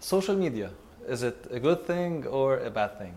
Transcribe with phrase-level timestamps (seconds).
[0.00, 0.70] social media
[1.08, 3.14] is it a good thing or a bad thing?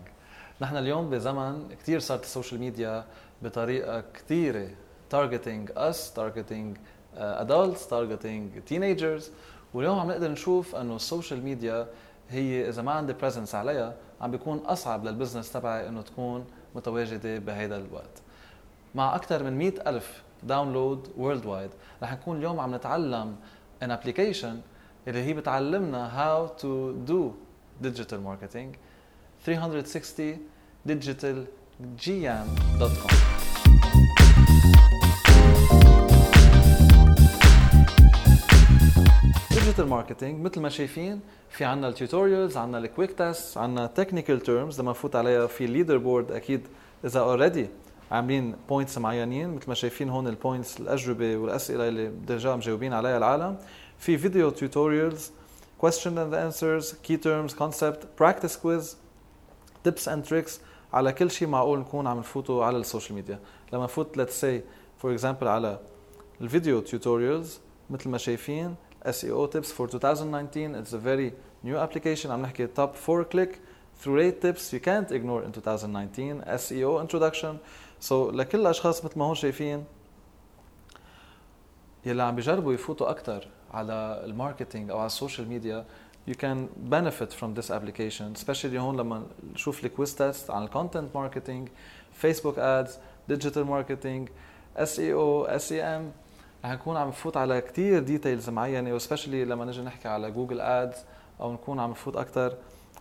[0.60, 3.04] نحن اليوم بزمن كثير صارت ال social media
[3.42, 4.68] بطريقة كثيره
[5.12, 6.78] us targeting
[7.16, 9.30] uh, adults targeting teenagers.
[9.74, 11.86] واليوم عم نقدر نشوف إنه ال social media
[12.30, 16.44] هي إذا ما عندي presence عليها عم بيكون أصعب لل business تبعي إنه تكون
[16.74, 18.22] متواجدة بهذا الوقت.
[18.94, 21.70] مع أكثر من 100 ألف download worldwide
[22.02, 23.36] رح نكون اليوم عم نتعلم
[23.82, 24.60] an application
[25.08, 27.32] اللي هي بتعلمنا how to do
[27.80, 28.74] digital marketing
[29.44, 30.38] 360
[30.88, 33.12] digitalgm.com
[39.50, 44.40] digital marketing مثل ما شايفين في عنا ال tutorials عنا ال quick test عنا technical
[44.40, 46.60] terms لما نفوت عليها في ال leaderboard أكيد
[47.04, 47.66] إذا already
[48.10, 53.18] عاملين points معينين مثل ما شايفين هون ال points الأجوبة والأسئلة اللي déjà مجاوبين عليها
[53.18, 53.56] العالم.
[54.02, 55.30] في video tutorials
[55.84, 58.96] question and answers key terms concept practice quiz
[59.84, 60.60] tips and tricks
[60.92, 63.38] على كل شيء معقول نكون عم نفوته على ال social media
[63.72, 64.62] لما نفوت let's say
[65.02, 65.78] for example على
[66.40, 71.32] ال video tutorials مثل ما شايفين SEO tips for 2019 it's a very
[71.64, 73.50] new application عم نحكي top 4 click
[74.02, 77.58] through rate tips you can't ignore in 2019 SEO introduction
[78.08, 79.84] so لكل الاشخاص مثل ما هون شايفين
[82.06, 85.84] يلي عم بيجربوا يفوتوا أكثر على ال marketing أو على ال social media
[86.30, 89.22] you can benefit from this application especially هون لما
[89.54, 91.68] نشوف ال quiz test عن ال content marketing
[92.12, 94.28] Facebook ads digital marketing
[94.76, 96.12] SEO SEM
[96.64, 100.60] رح نكون عم نفوت على كثير details معينة و specially لما نجي نحكي على Google
[100.60, 100.96] ads
[101.40, 102.56] أو نكون عم نفوت أكثر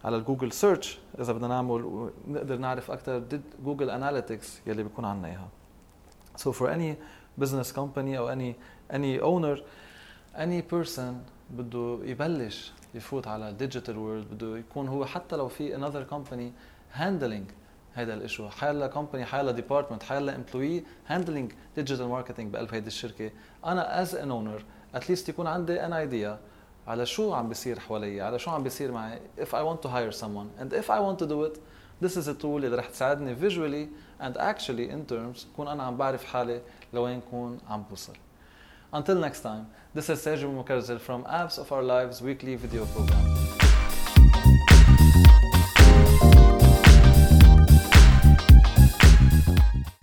[0.06, 3.24] على ال Google search إذا بدنا نعمل نقدر نعرف أكثر
[3.64, 5.48] Google Analytics يلي بيكون عندنا إياها.
[6.38, 6.96] So for any
[7.44, 8.54] business company أو any
[8.94, 9.62] any owner
[10.36, 11.14] any person
[11.50, 16.52] بده يبلش يفوت على ال digital world بده يكون هو حتى لو في another company
[17.00, 17.54] handling
[17.94, 23.32] هذا ال issue حيلا company حيلا department حيلا employee handling digital marketing بقلب هيدي الشركة.
[23.66, 24.64] أنا as an owner
[24.96, 26.40] at least يكون عندي an idea
[26.88, 29.20] على شو عم بيصير حوالي على شو عم بيصير معي.
[29.38, 31.60] If I want to hire someone and if I want to do it
[32.06, 33.88] this is a tool اللي رح تساعدني visually
[34.24, 36.62] and actually in terms كون أنا عم بعرف حالي
[36.94, 38.14] لوين كون عم بوصل.
[38.94, 43.71] Until next time, this is Sergio Mukarzel from Apps of Our Lives weekly video program.